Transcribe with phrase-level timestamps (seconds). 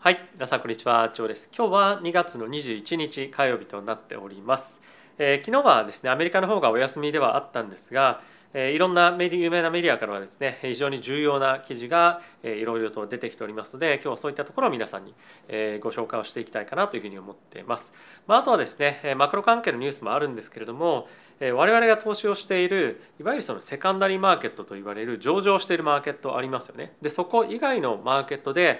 [0.00, 1.50] はい、皆さんこんにちは、ジョーです。
[1.52, 4.80] 今日は2月の21日火曜日となっております。
[5.18, 8.22] えー、昨日はですね、アメリカの方がお休みではあったんですが、
[8.54, 15.14] えー、いろんなメディ有名なメディアからはですね、非常に重要な記事が、えー、いろいろと出てきておりますので、今日はそういったところを皆さんに、
[15.48, 17.92] えー、ご紹介をしていきたいかなというふうに思っています。
[18.28, 21.08] まあ、あとはですね、マクロ関係のニュースもあるんですけれども、
[21.40, 26.92] えー、我々が投資をしているいわゆるそのセカンダリーマーケットと言われる上場しているマーケットありますよね。
[27.02, 28.78] で、そこ以外のマーケットで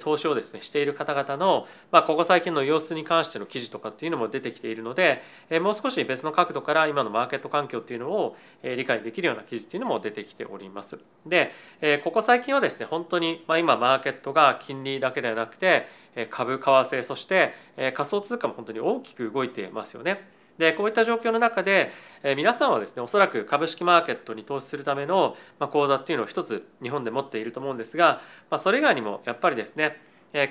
[0.00, 5.22] 投資をですねしている方々の、まあ、ここ最近の様子に関しての記事とかっていうのも出てきているので
[5.60, 10.98] もう少し別の角度から今のマーケット環境っていうのを理解できるような記事っていうのも出てきております。
[11.24, 11.52] で
[12.04, 15.86] ここ最近はですね本当に、まあ、今マーケットが金利だけではなくて
[16.30, 17.54] 株為替そして
[17.94, 20.35] 仮想通貨も本当に大きく動いてますよね。
[20.58, 21.92] でこういった状況の中で、
[22.22, 28.20] え皆さんはですねおそらく株式マーケットに投資するための、ま口座っていうのを一つ日本で持っていると思うんですが、
[28.50, 30.00] まあ、それ以外にもやっぱりですね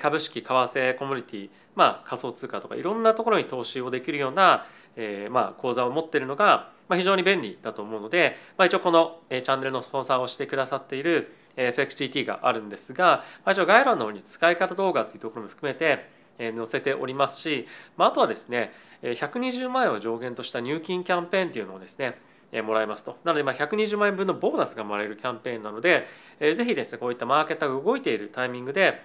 [0.00, 4.66] 株式為替コミュニティ、まあ、仮想通貨とかいろんなところに投資をできるような、
[4.96, 22.18] えー、まあ口座を持っているのが、まあ、非常に便利だと思うので、まあ、一応このチャンネルのスポンサーをしてくださっている FXGT があるんですが、まあ、一応概要欄の方に使い方動画っていうところも含めて載せておりますし、まあ、あとはですね120万円を上限とした入金キャンペーンっていうのをですね
[22.62, 23.18] もらえますと。
[23.24, 26.06] なので、ま、120万円分のボーナスがもらえるキャンペーンなので、
[26.38, 29.02] ぜひですね、こういったマーケットが動いているタイミングで、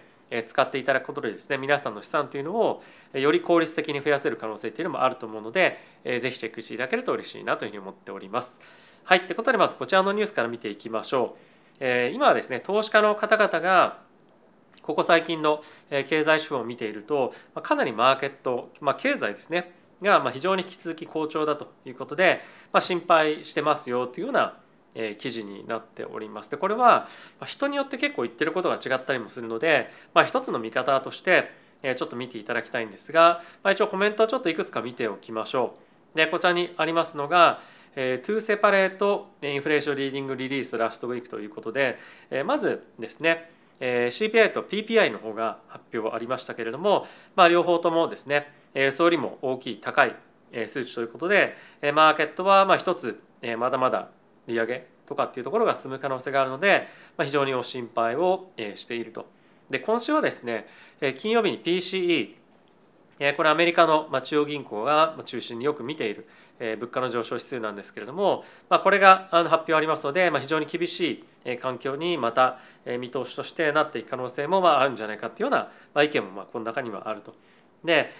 [0.47, 8.59] 使っていただくことでですね、皆さんの資産というのをより効率的に増やせる可能性というのもあると思うので、ぜひチェックしていただけると嬉しいなというふうに思っております。
[9.03, 11.35] はい、ということで、まずこちらのニュースから見ていきましょ
[11.81, 12.09] う。
[12.13, 14.03] 今はですね、投資家の方々が
[14.81, 22.41] ここ最近の経済指標を見ているとかなりマーケット、まあ、経済ですねが非常に引き続き好調だということで、
[22.73, 24.57] まあ、心配してますよというような
[25.19, 26.49] 記事になっております。
[26.51, 27.07] でこれは
[27.45, 31.51] 人によって結構言ってることが違ったりもするので、まあ、一つの見方として
[31.81, 35.75] ちょっと見ていただきたいんですが、まあ、一応コメントをちょっといくつか見ておきましょ
[36.13, 36.17] う。
[36.17, 37.61] でこちらにありますのが
[37.95, 41.97] 「2 separate インフレーションリーディングリリースラストウィーク」ということで
[42.45, 50.15] まずですね CPI と PPI の方が発表ありましたけれども、まあ、両方ともですねそれよりも大きい高い
[50.67, 51.55] 数値ということで
[51.93, 53.21] マーケットはまあ一つ
[53.57, 54.09] まだまだ
[54.47, 56.87] 利上げとかっていうところが進む可能性があるので
[57.17, 59.25] まあ非常にお心配をしていると。
[59.69, 60.67] で今週はですね
[61.17, 62.35] 金曜日に PCE
[63.35, 66.27] これアメリカの中央銀行が中心によく見ている
[66.61, 72.59] 物価の上昇指数なんですけれどもまこれが発表ありますのでま非常に厳しい環境にまた
[72.99, 75.57] 見通しとしてなっていく可能性もあるんじゃないかっていうよ
[75.93, 77.33] うな意見もこの中にはあると。
[77.83, 78.11] で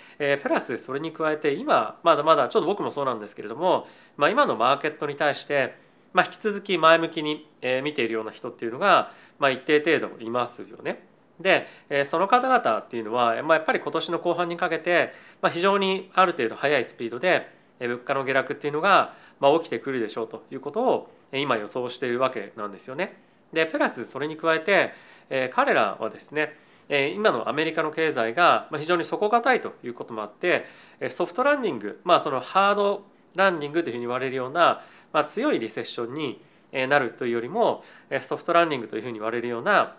[0.42, 3.88] プラスそれに加えて今まだまだちょっと僕もそうなんですけれども
[4.18, 5.76] ま今のマーケットに対して
[6.18, 7.48] 引き続き前向きに
[7.84, 11.06] 見ているような人っていうのが一定程度いますよね。
[11.40, 11.68] で
[12.06, 15.14] その方々っていうのはやっぱり今年の後半にかけて
[15.52, 19.14] 非常にある程度速いスピードで物価の下落っていうのが
[19.60, 23.18] 起きてくるでしょうということを今予想しているわけなんですよね。
[23.54, 24.94] でプラスそれに加えて
[25.52, 26.58] 彼らはですね
[27.16, 30.66] 今のアメリカの経済が非常に底堅いということもあって
[31.10, 33.04] ソフトランディングまあそのハード
[33.36, 34.84] ランディングというふうに言われるような、
[35.14, 36.42] まあ、強いリセッションに
[36.88, 37.84] なるというよりも
[38.22, 39.96] ソフトランディングというふうに言われるような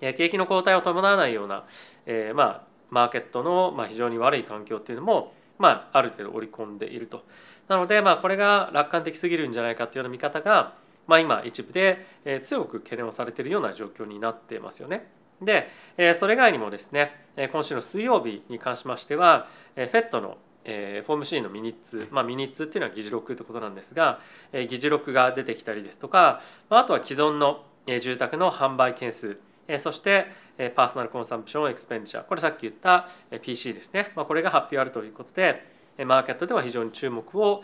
[0.00, 1.64] 景気の後退を伴わないような、
[2.04, 5.32] え、まあマーケットの非常に悪い環境っていうのも
[5.64, 7.24] まあある程度織り込んでいると。
[7.68, 10.74] なのでまあこれが楽観的すぎるんじゃないかっていうような見方が
[11.06, 12.06] まあ今一部で
[12.42, 15.08] 強く懸念をされているような状況になっていますよね。
[15.40, 15.68] で
[16.14, 24.20] それ以外にもですね今週の水曜日に関しましては FED の FOMC のミニッツ、まあ、ミニッツっていうのは議事録ということなんですが
[24.68, 29.38] 議事録が出てきたりですとかあとは既存の住宅の販売件数
[29.78, 30.26] そして
[30.74, 33.08] パーソナルコンサンプションエクスペンディチャーこれさっき言った
[33.40, 35.64] PC ですね、まあ、これが発表あるということで
[36.04, 37.62] マーケットでは非常に注目を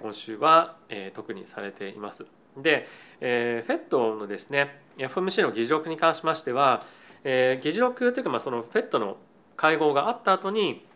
[0.00, 0.76] 今週は
[1.14, 2.24] 特にされています。
[2.56, 2.86] で、
[3.20, 6.82] FED のですね FMC の議事録に関しましては
[7.24, 9.16] 議事録というかまあその FED の
[9.56, 10.86] 会合があった後に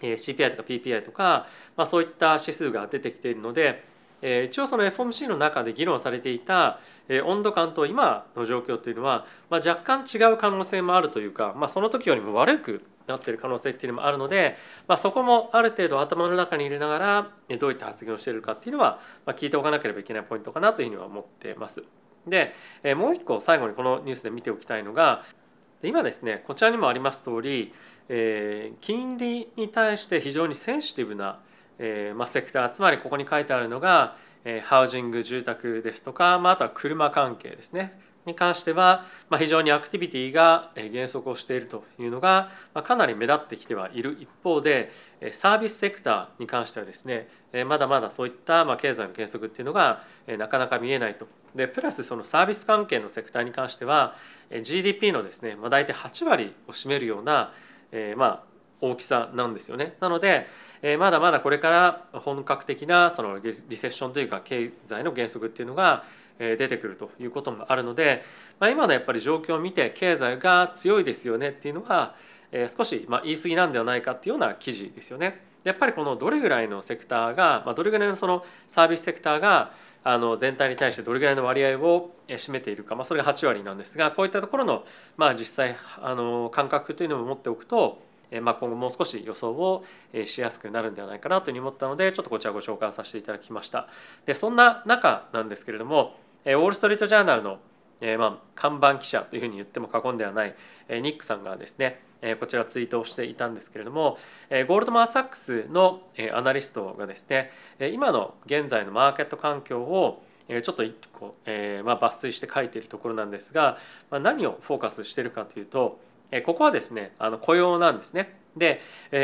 [0.00, 1.46] CPI とか PPI とか、
[1.76, 3.84] まあ、そういった指数が出てきているので
[4.22, 14.56] え一応その FOMC の中で議論されていた、え温度感と今の状況というのは、まあ、若干違う可能性もあるというか、まあ、その時よりも悪くなっている可能性っていうのもあるので、
[14.86, 21.82] まあ、そこもある程度頭の中に入れながらどういった発言をしているかっていうのは、まあ、聞いておかなければいけないポイントかなというふうには思っています。
[22.26, 25.24] で、えもう一個最後にこのニュースで見ておきたいのが
[25.82, 27.72] 今ですねこちらにもあります通り、
[28.08, 31.38] えー、金利に対して非常にセンシティブな、
[31.82, 34.16] えーまあ、セクターつまりここに書いてあるのが
[34.64, 44.92] ハウジング住宅ですとか、まあ、あとは車関係ですねに関しては、まあ、非常にアクティビティが減速をしているというのが、まあ、かなり目立ってきてはいる一方で
[45.32, 47.28] サービスセクターに関してはですね
[47.66, 50.04] まだまだそういったまあ経済の減速っていうのが
[50.38, 51.26] なかなか見えないと。
[51.54, 54.14] でプラスそのサービス関係のセクターに関しては
[54.62, 57.52] GDP のですね、まあ、大体8割を占めるような、
[57.90, 58.49] えー、まあ
[58.80, 59.96] 大きさなんですよね。
[60.00, 60.46] なので、
[60.82, 66.04] え、まだまだこれから本格的なそのリセッションというか経済の減速っていうのが
[66.38, 68.24] 出てくるということもあるので、
[68.58, 72.14] まあ、今のやっぱり状況を見て経済が強いですよねっていうのが
[72.74, 75.50] 少しまあ言い過ぎなんではないかっていうような記事ですよね。
[75.64, 79.72] やっぱりこのどれぐらいのセクターが、まあ、どれぐらいのそのサービスセクターが
[80.02, 84.84] あの全体に対してどれぐらいの割合を占めているか、まあ、それが8割なんですがこういったところの、
[85.18, 88.00] まあ、実際あの感覚というのも持っておくと
[88.42, 89.84] まあ、今後もう少し予想を
[90.24, 93.88] しやすくなるんではないかなというふうに思ったのでちょっとこちらご紹介させていただきました。
[94.26, 97.58] でそんな中なんですけれどもウォール・ストリート・ジャーナルの、
[98.00, 100.54] えまあ、看板記者というふうに言っても過言ではない、
[100.88, 104.16] えニックさんがですね、えこちらツイートをしていたんですけれども、
[104.48, 107.50] えゴールドマン・サックスの、えアナリストがですね
[107.92, 113.78] 今の現在のマーケット環境をちょっと一個、えまあ、抜粋して書いているところなんですが、
[114.10, 116.00] まあ、何をフォーカスしているかというと
[116.44, 118.38] ここはですねあの雇用なんですね。
[118.56, 118.80] で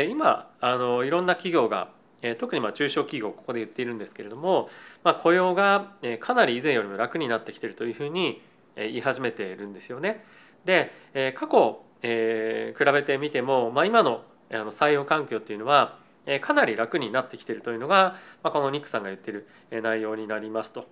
[0.09, 1.89] 今あのいろんな企業が
[2.39, 4.69] 特にま中小企業ここで言っているんですけれども、
[5.03, 8.41] まあ、雇用がかなり以前よりも楽になってきてるというふうに
[8.75, 10.23] 言い始めているんですよね。
[10.65, 10.91] で
[11.35, 15.97] 過去え比べてみても、まあ、今の採用環境っていうのは
[16.41, 20.87] かなり楽になってきてるというのが、まあ、このニックさんが言ってる内容になりますと。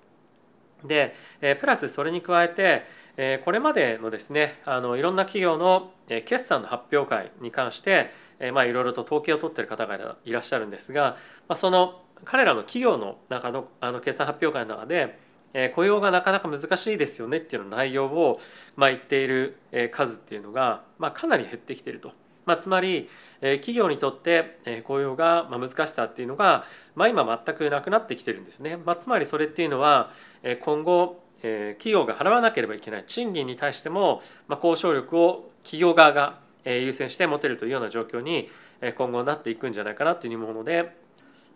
[0.88, 2.84] でえプラスそれに加えて
[3.18, 11.18] えこれまでのですねあのいろんな企業の決算の発表会に関してえまあいろいろと統計を取っている方がいらっしゃるんですが
[11.48, 15.20] まその彼らの企業の中のあの決算発表会の中で
[15.54, 18.40] え雇用がなかなか難しいですよねっていうの内容を
[18.76, 19.58] まあ言っている
[19.92, 22.12] 数っていうのがまあかなり減ってきていると。
[22.46, 23.10] まあ、つまり
[23.42, 26.66] え企業にとってえ雇用がま難しさっていうのが、
[26.96, 28.78] まあ、今全くなくなってきてるんですね。
[28.78, 30.12] まあ、つまりそれっていうのは
[30.44, 38.50] え今後え企業が払わなければいけない賃金に対してもま交渉力を企業側がえ優先して持てるというような状況に
[38.82, 40.96] え今後なっていくんじゃないかなというふうに思うので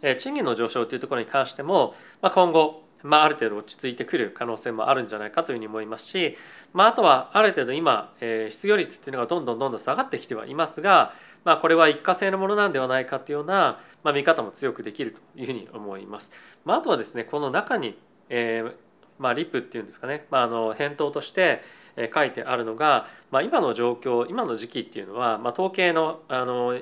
[0.01, 6.35] え賃金の上昇というところに関してもま今後まあ、ある程度落ち着いてくる可能性もあるんじゃないかというふうに思いますし、
[6.73, 11.13] まあ、あとはある程度今、えー、失業率っていうのがどんどんどんどん下がってきてはいますが、
[11.45, 16.31] まあ、これは一過性のものなんではないかというような、まあ、見方も強くできるというふうに思います。
[16.65, 17.97] まあ、あとはですねこの中に、
[18.29, 18.73] えー
[19.17, 21.61] まあ、リップっていうんですかね、まあ、あの返答として
[22.13, 26.79] 書いてあるのが、まあ、今の状況今の時期っていうのは、まあ、統計のあの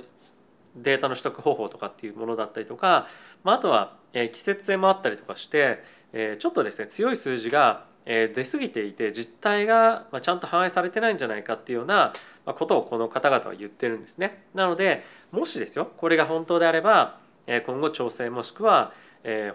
[0.78, 3.08] データの取得方法とかっていうものだったりとか、
[3.44, 5.84] まあ、あとはえ季節性もあったりとかして
[6.14, 12.14] えちょっとですね強い数字が出過ぎていて実態がちゃんと反映されてないんじゃないかっていうような
[12.46, 14.46] ことをこの方々は言ってるんですね。
[14.54, 17.20] なのでもしですよこれが本当であれば
[17.66, 18.94] 今後調整もしくは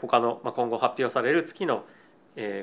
[0.03, 1.85] 他の今後発表される月の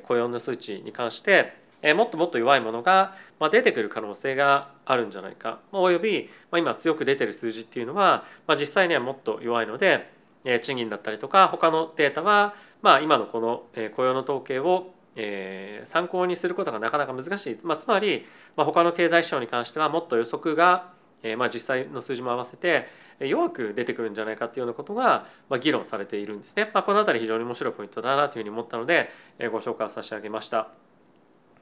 [0.07, 10.12] 雇用の数値に関してえもっともっと弱いものがま出てくる可能性があるんじゃないかおよびま今強く出てる数字っていうのはま実際にはもっと弱いので
[10.46, 20.92] え賃金だったりとか他のデータは、まあ、今のこのえ雇用の統計をえ参考にすることがなかなか難しい、まあ、つまり、まあ、他の経済指標に関してはもっと予測が、
[21.24, 22.88] えまあ、実際の数字も合わせて
[23.19, 26.69] 弱く出てくるんじゃないかっていうようなことが、まあ、議論されているんですね。
[26.74, 29.09] まあ、この辺り非常に面白いポイントだなというふうに思ったので
[29.40, 30.89] えご紹介を差し上げました。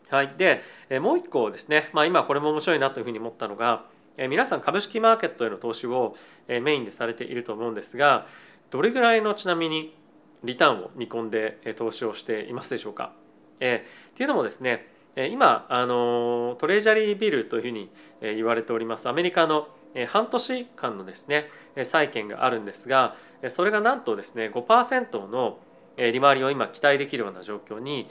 [0.09, 0.61] はい、で
[1.01, 3.85] もう一個ですね、まあ、今これも面白いなというふうに思ったのが
[4.29, 6.15] 皆さん株式マーケットへの投資を
[6.47, 8.25] メインでされていると思うんですが
[8.71, 9.95] どれぐらいのちなみに
[10.43, 13.13] リターンを見込んで投資をしていますでしょうか。
[13.59, 14.87] えー、っていうのもですね
[15.31, 17.89] 今あのトレジャリービルというふうに
[18.21, 19.67] 言われておりますアメリカの
[20.09, 21.49] 半年間のですね
[21.83, 23.15] 債券があるんですが
[23.49, 25.57] それがなんとですね5%の
[25.97, 28.07] 利回りを今期待できるような状況に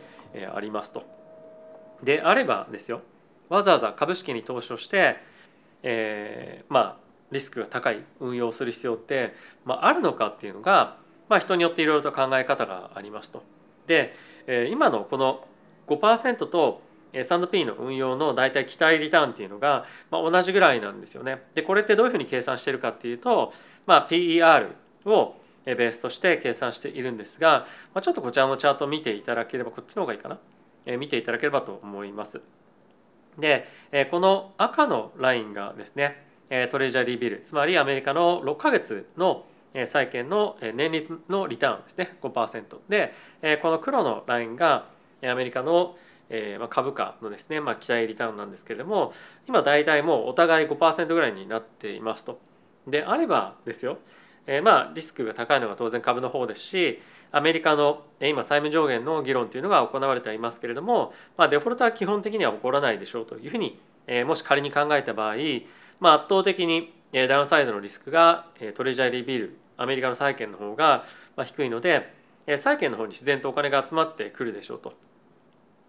[0.53, 1.16] ありますと。
[2.03, 3.03] であればですよ
[3.49, 5.17] わざわざ株式に投資をして、
[5.83, 9.35] えー、まあリスクが高い運用をする必要って、
[9.65, 10.97] まあ、あるのかっていうのが、
[11.29, 13.43] まあ、人によっていろいろと考え方がありますと。
[13.87, 14.15] で
[14.71, 15.47] 今のこの
[15.87, 21.43] 5%と S&P の運用の大体期待リターンっていうのが、まあ、同じぐらいなんですよね。
[21.55, 23.53] でこれってどういうふうに計算してるかっていうと、
[23.87, 24.71] まあ、PER
[25.05, 30.39] をベースとして計算しているんですが、まあ、ちょっとこちらのチャートを見ていただければこっちの方がいいかな、
[30.99, 32.41] 見ていただければと思います。
[33.39, 33.67] で
[34.11, 36.25] この赤のラインがですね
[36.71, 39.45] トレジャーリービルつまりアメリカの6ヶ月の
[39.87, 43.13] 債券の年率のリターンですね5%で
[43.61, 44.87] この黒のラインが
[45.23, 45.97] アメリカの、
[46.71, 49.13] 株価のですね、まあ、期待リターンなんですけれども
[49.49, 52.41] 今大体もうお互い5%ぐらいになっていますと。
[52.87, 53.99] であればですよ、
[54.47, 57.01] えー、まあリスクが高いのが当然株の方ですし
[57.33, 65.37] アメリカの今債務上限の議論というのが行われてはいますけれども、まあ、デフォルトは基本的には起こらないでしょうというふうに、えー、もし仮に考えた場合、
[66.01, 71.07] まあ、圧倒的にダウンサイドのリスクがトレジャーリービールアメリカの債券の方が
[71.45, 72.13] 低いので
[72.57, 74.93] 債券の方に自然とお金が集まってくるでしょうと。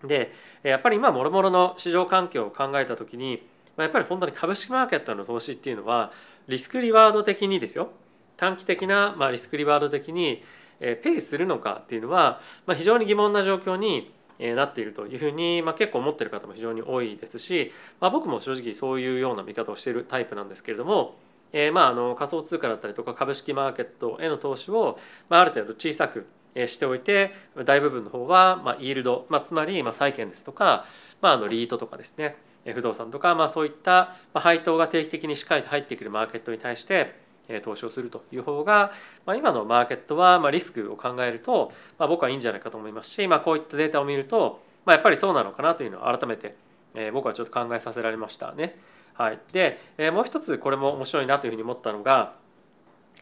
[0.04, 0.32] で
[0.64, 3.42] やっぱり今もろもろの市場環境を考えた時に
[3.78, 6.12] やっぱり本当に株式マーケットの投資っていうのは
[6.48, 7.90] リスクリワード的にですよ
[8.38, 10.44] 短期的なまあリスクリワード的に
[10.80, 21.16] ペイするのかっていうのはま非常に疑問な状況になっているというふうに、まあ、結構思ってる方も非常に多いですし、まあ、僕も正直そういうような見方をしているタイプなんですけれども、
[21.52, 26.28] えー、まああの仮想通貨だったりとか株式マーケットへの投資を、まあ、ある程度小さく
[26.68, 27.34] しておいて
[27.66, 30.86] 大部分の方は、まあ、イールド、まあ、つまり、まあ、債券ですとか、
[31.22, 37.27] まあ、あのリートとかですね不動産とか、まあ、そういった配当が定期的にしっかりと入ってくるマーケットに対して
[37.64, 38.92] 投資をするという方が、
[39.26, 46.56] まあ、今のマーケットはまあリスクを考えると、まあ、僕はいいんじゃないかと思いますし、まあ、こういったデータを見ると、まあ、やっぱりそうなのかなというのを改めて、
[46.96, 48.78] えー、僕はちょっと考えさせられましたね。
[49.14, 52.36] はい、で、えー、もう一つこれも面白いなというふうに思ったのが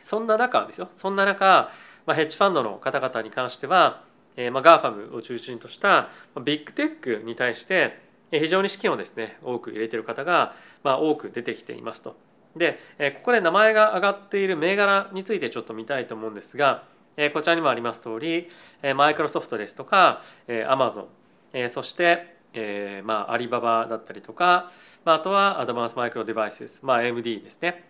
[0.01, 1.71] そんな中ですよそんな中、
[2.05, 4.03] まあ、ヘッジファンドの方々に関しては、
[4.35, 6.09] えーまあ、 GAFAM を中心とした
[6.43, 10.53] ビッグテックに対して非常に資金をですね多く入れている方が、
[10.83, 12.17] まあ、多く出てきていますと。
[12.55, 12.79] で
[13.15, 16.83] ここで名前が挙がっている銘柄についてちょっと見たいと思うんですが
[17.33, 18.49] こちらにもあります通り
[18.95, 20.21] マイクロソフトですとか
[20.67, 21.07] アマゾ
[21.53, 22.35] ンそして
[23.03, 24.71] まあアリババだったりとか
[25.05, 27.83] あとはアドバンスマイクロデバイスまあ AMD ですね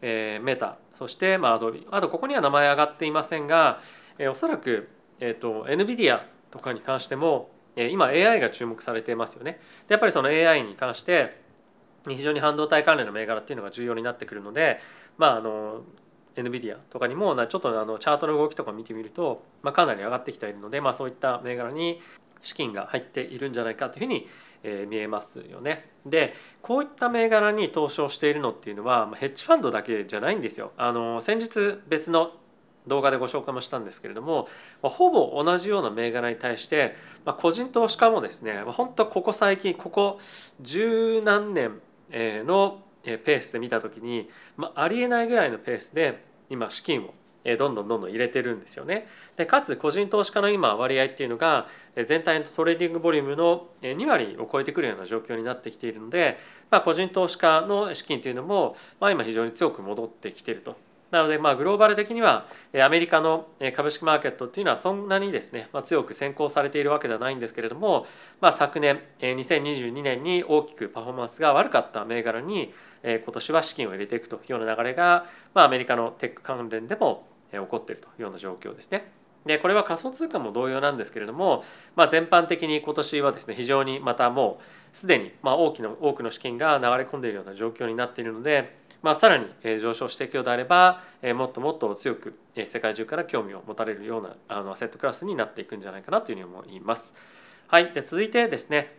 [0.00, 3.80] メタそしてまあアドビあとここには名前上がっていませんが
[4.30, 4.88] おそらく
[5.20, 9.58] えっと NVIDIA とかに関しても今 AI が注目されていますよね。
[9.88, 11.41] でやっぱりその AI に関して
[12.08, 14.80] 非常に半導体関連の銘柄っていうのが重要になってくるので
[15.18, 15.82] まああの
[16.36, 22.00] NVIDIA とかにもちょっとあのチャートの動きとか見てみると、まあ、かなり上がってきているので、まあ、そういった銘柄に
[22.42, 24.28] 資金が入っているんじゃないかというふうに、
[24.64, 25.90] え見えますよね。
[26.06, 30.72] でこういった銘柄に投資をしているのっていうのはヘッジファンドだけじゃないんですよ。
[30.76, 32.30] あの先日別の
[32.86, 34.48] 動画でご紹介もしたんですけれども
[34.82, 36.94] ほぼ同じような銘柄に対して
[37.24, 40.18] まあ個人投資家もですね本当ここ最近ここ
[40.60, 41.80] 十何年
[42.12, 47.14] のペースで見た時に、まあ、ありえないぐらいのペースで今資金を
[47.58, 49.08] どんどんどんどん入れてるんですよね。
[49.36, 51.66] でかつ個人投資家の今割合っていうのが
[51.96, 56.38] 全体の trading volume の2割を超えてくるような状況になってきているので、
[56.70, 60.76] まあ、個人投資家の資金というのも、まあ、今非常に強く戻ってきていると
[61.12, 62.46] なのでまあグローバル的には
[62.82, 68.06] アメリカの株式マーケットっていうのはそんなにですね、まあ、強く先行されているわけではないんですけれども、
[68.40, 72.72] まあ、昨年2022年に大きくパフォーマンスが悪かった銘柄に
[73.04, 79.12] 今年は資金を入れていくというような流れが、まあ、アメリカのテック関連でも起こっているというような状況ですね。
[79.44, 81.64] でこれは仮想通貨も同様なんですけれども、
[81.96, 89.46] まあ、全般的に今年はですね非常にまたもうすでにまあ大きな多くの資金が流れ込んでいるような状況になっているのでまあ、さらに
[89.80, 91.02] 上昇していくようであれば
[91.34, 97.14] もっともっと強く世界中から興味を持たれるようなあのアセットクラスになっていくんじゃないかなというふうに思います。
[97.66, 98.94] はい、で続いてですね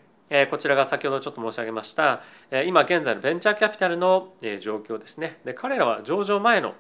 [0.50, 2.24] こちらが先ほどちょっと申し上げました
[2.66, 6.74] 今現在のベンチャーキャピタルの状況ですねで彼らは上場前の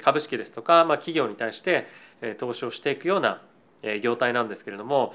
[0.00, 1.88] 株式ですとか、まあ、企業に対して
[2.38, 3.42] 投資をしていくような
[4.00, 5.12] 業態なんですけれども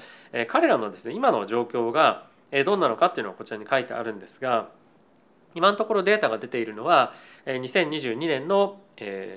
[0.48, 2.26] 彼らのですね今の状況が
[2.66, 4.68] どんなのかっていうのはこちらに書いてあるんですが
[5.56, 7.14] 今のところデータが出ているのは
[7.46, 8.78] 2022年の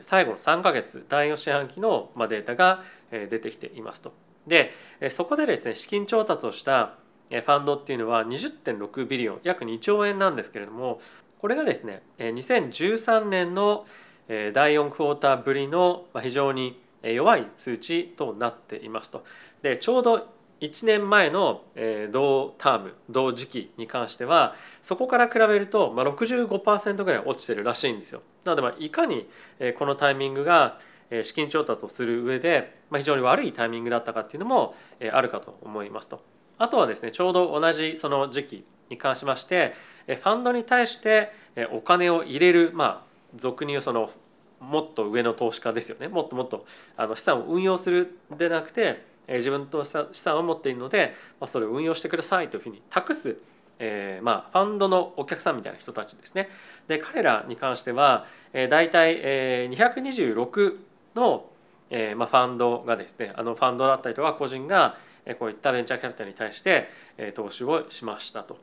[0.02, 4.14] 最後の3ヶ月第4四半期のデータが出てきていますと。
[4.46, 4.72] で
[5.10, 6.96] そこでですね資金調達をした
[7.30, 11.00] ファンドっていうのは20.6ビリオン約2兆円なんですけれども
[11.40, 13.86] これがですね2013年の
[14.28, 19.24] 第4クォーターぶりの非常に弱い数値となっていますと。
[19.62, 21.64] でちょうど1年前の
[22.12, 28.22] 同ターム同時期に関してはそこから比べると65%ぐらい落ちてるらしいんですよ。
[28.44, 29.30] なのでいかに
[29.78, 30.80] このタイミングが
[31.24, 34.76] 資金調達をする上で非常に悪いタイミングだったかっていうのも
[35.12, 36.22] あるかと思いますと。
[36.58, 39.74] あとはですねちょうど同じその時期に関しまして
[40.06, 41.32] ファンドに対して
[41.72, 44.12] お金を入れるまあ俗に言うその
[44.60, 46.66] もっと上の投資家ですよねもっともっと
[46.98, 49.06] あの資産を運用するでなくて
[49.38, 53.38] 自分と資産を持っているので、ま、それを運用してくださいというふうに託す、
[53.78, 56.50] えー、まあファンドのお客さんみたいな人たちですね。
[56.88, 60.78] で彼らに関しては、え、大体、えー、226
[61.16, 61.46] の、
[61.90, 64.98] えまあ、ファンドがですねあのファンドだったりとか個人が
[65.38, 66.90] こういったベンチャーキャピタルに対して
[67.36, 68.58] 投資をしましたと。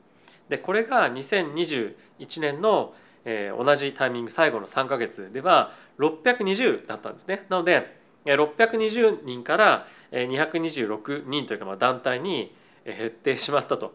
[0.48, 1.94] でこれが2021
[2.40, 2.94] 年の
[3.24, 7.44] 同じタイミング最後の3か月では620だったんですね。
[7.48, 7.96] なので
[8.26, 12.54] 620人から226人というかまあ団体に
[12.84, 13.94] 減ってしまったと。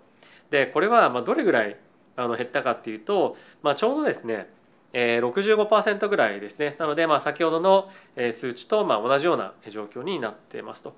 [0.49, 1.77] でこれはまあどれぐらい
[2.15, 4.49] あの減ったかっていうと、まあ、ちょうどですね
[4.93, 7.89] 65%ぐらいですねなのでまあ先ほどの
[8.31, 10.93] 数値とまあ同じような状況になっていますと。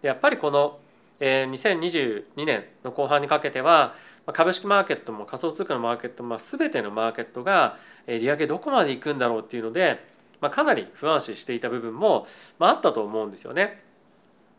[0.00, 0.78] でやっぱりこの
[1.20, 3.94] 2022年の後半にかけては
[4.32, 10.04] 株式マーケットも仮想通貨のマーケットも全てのマーケットが利上げどこまでいくんだろうっていうので、
[10.42, 12.26] まあ、かなり不安視していた部分も、
[12.58, 13.82] まあ、あったと思うんですよね。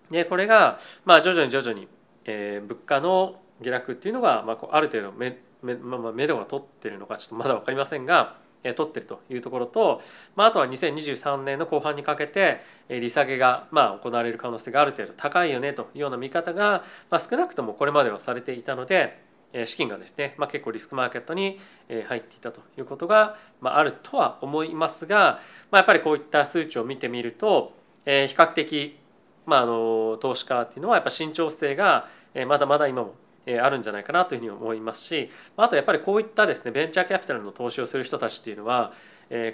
[0.09, 1.87] でこれがまあ徐々に徐々に、
[2.25, 10.01] えー、物価の下落っていうのが、まあ、ある程度目目,、まあ、目処が取ってるのかちょっとまだ分かりませんがえ取ってるというところと、
[10.35, 19.22] まあ、あとは2023年の後半にかけてえ利下げがまあ行われる可能性がある程度高いよねというような見方が、まあ、少なくともこれまではされていたので
[19.65, 21.59] 資金がですね、まあ、結構リスクマーケットに
[22.07, 27.73] 入っていたということが、あ、あるとは思いますが、まあ、やっぱりこういった数値を見てみると
[28.05, 28.97] 比較的、
[29.45, 32.07] まあ、あの投資家っていうのはやっぱ慎重性が
[32.47, 38.93] まだまだ今もあるんじゃないかなというふうに思いますしあとやっぱりこういったですねベンチャーキャピタルの投資をする人たちっていうのは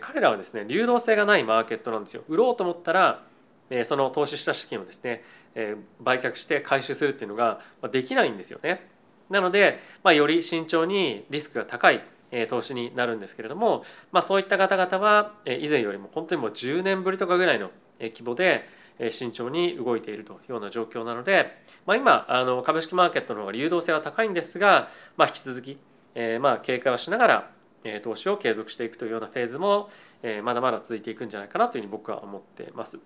[0.01, 2.23] 彼らはですね流動性がないマーケットなんですよ。
[2.27, 3.23] 売ろうと思ったら
[3.83, 5.23] その投資した資金をですね
[6.01, 8.88] 売却して回収するっていうのができないんですよね。
[9.29, 12.01] なので、まあ、より慎重にリスクが高い
[12.47, 18.67] 投資になるんですけれども、まあ、そういった方々は以前よりも本当にもう10年ぶりとかぐらいの規模で
[19.11, 25.77] 慎重に動いているというような状況なので、まあ、今あの株式マーケットの方が流動性は高いんですが、まあ、引き続き、
[26.15, 27.51] えー、まあ警戒をしながら
[28.03, 29.89] 投資を継続していくというようなフェーズも
[30.43, 32.99] まだまだ続いていくんじゃないかなというふうに僕は思っています。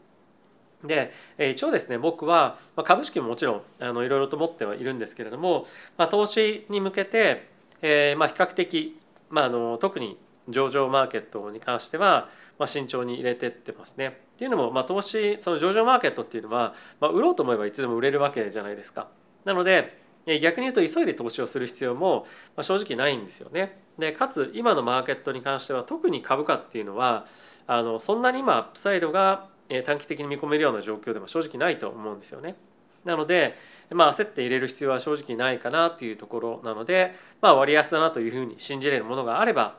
[0.83, 5.65] で一応ですね僕は株式ももちろんいろいろと持ってはいるんですけれども、
[5.97, 7.47] まあ、投資に向けて、
[7.81, 8.99] えー、まあ比較的、
[9.29, 10.17] まあ、あの特に
[10.49, 14.07] 上場マーケットに関しては、まあ、慎重に入れてってますね。
[14.07, 19.08] っていうのも、まあ、投資その上場マーケットっていうのは、まあ、売ろうと思えばいつでも売れるわけじゃないですか。
[19.45, 20.01] なので
[20.41, 22.25] 逆に言うと急いで投資をする必要も
[22.62, 23.79] 正直ないんですよね。
[23.97, 27.25] でかつ今のマーケットに関しては特に株価っていうのは
[27.67, 29.47] あのそんなに今アップサイドが
[29.86, 32.56] 短期的に見込めるような状況でも正直ないと思うんですよね。
[33.06, 33.58] なので、
[33.91, 39.76] まあ、焦って入れる必要は正直ないかなというところなので、まあ、割安だなというふうに信じれるものがあれば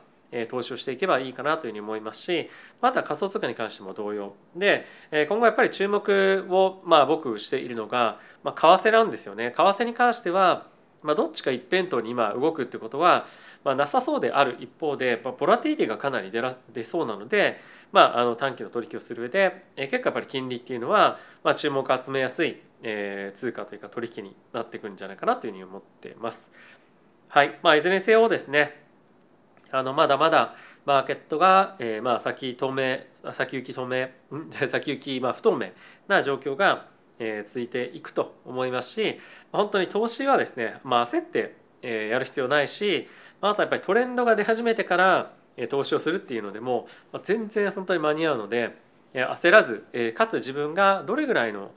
[0.49, 2.49] 投資をしていけばいいかなというふうに思いますし
[2.81, 4.85] また仮想通貨に関しても同様で
[5.29, 10.67] 今後やっぱり注目をまあ僕しているのが、まあ、為替なんですよね為替に関しては
[11.05, 13.27] まあ、どっちか一辺倒に今動くってことは、
[13.63, 17.59] まあ、なさそうである一方で、まあ、ボラティリティがかなり出ら出そうなので、
[17.91, 26.51] まあ、あの短期の取引をする上で、え結構やっぱり金利っていうのは、まあ、注目を集めやすい、えー、通貨というか取引になってくるんじゃないかなというふうに思っています。
[27.29, 28.81] はいまあ、いずれにせよですね
[29.71, 32.99] あのまだまだマーケットが、えー、まあ先透明
[33.33, 34.09] 先行き透明
[34.67, 35.71] 先行きまあ不透明
[36.07, 36.87] な状況が
[37.19, 39.17] え続いていくと思いますし
[39.51, 43.07] 本当に投資はですね、まあ、焦ってやる必要ないし
[43.41, 45.31] あとはやっぱりトレンドが出始めてから
[45.69, 46.87] 投資をするっていうのでも
[47.23, 48.75] 全然本当に間に合うので
[49.13, 51.71] 焦らずかつ自分がどれぐらいの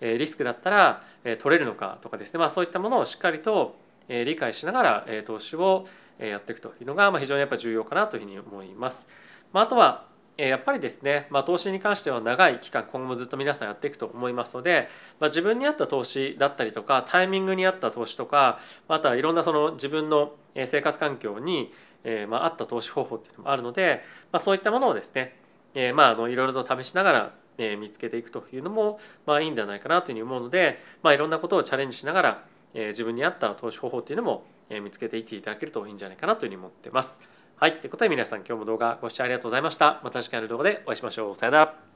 [0.00, 1.02] リスクだったら
[1.40, 3.76] 取れるのかとかですね、まあ、そういったものをしっかりと
[4.08, 5.86] 理解しながら投資を
[6.18, 9.08] やっていくというのが非常にやっぱ重要かなというふうに思います。
[9.52, 14.88] まあ、あとはやっぱりですね、まあ、投資に関しては長い期間今後もずっと皆さんやっていくと思いますので、
[15.20, 20.32] まあ、自分に合った投資だったりとかタイミングに合った投資とかまたいろんなその自分の
[20.66, 25.36] 生活環境に、えまあ、合った投資方法っていうのもあるので、まあ、そういったものをですね、
[25.74, 32.44] えまあ、あのいろいろと試しながらえ見つけていくというのもまあいいんじゃないかなというふうに思うので、まあ、いろんなことをチャレンジしながら、
[32.74, 37.20] え自分に合った投資方法っていうのもえ見つけていっていただけるといいんじゃないかなというふうに思ってます。
[37.56, 37.80] はい。
[37.80, 40.00] ということで皆さん今日も動画ご視聴ありがとうございました。
[40.02, 41.36] また次回の動画でお会いしましょう。
[41.36, 41.93] さよなら。